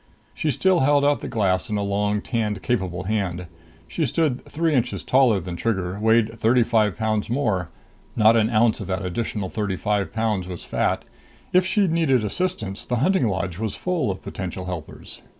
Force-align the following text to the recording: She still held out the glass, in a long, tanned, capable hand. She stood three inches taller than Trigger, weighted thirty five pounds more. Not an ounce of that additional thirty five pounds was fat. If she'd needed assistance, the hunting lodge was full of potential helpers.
She 0.33 0.49
still 0.49 0.79
held 0.79 1.05
out 1.05 1.19
the 1.19 1.27
glass, 1.27 1.69
in 1.69 1.77
a 1.77 1.83
long, 1.83 2.21
tanned, 2.23 2.63
capable 2.63 3.03
hand. 3.03 3.45
She 3.87 4.07
stood 4.07 4.43
three 4.45 4.73
inches 4.73 5.03
taller 5.03 5.39
than 5.39 5.55
Trigger, 5.55 5.99
weighted 5.99 6.39
thirty 6.39 6.63
five 6.63 6.97
pounds 6.97 7.29
more. 7.29 7.69
Not 8.15 8.35
an 8.35 8.49
ounce 8.49 8.79
of 8.79 8.87
that 8.87 9.05
additional 9.05 9.47
thirty 9.47 9.75
five 9.75 10.11
pounds 10.11 10.47
was 10.47 10.63
fat. 10.63 11.05
If 11.53 11.67
she'd 11.67 11.91
needed 11.91 12.23
assistance, 12.23 12.83
the 12.83 12.95
hunting 13.05 13.27
lodge 13.27 13.59
was 13.59 13.75
full 13.75 14.09
of 14.09 14.23
potential 14.23 14.65
helpers. 14.65 15.21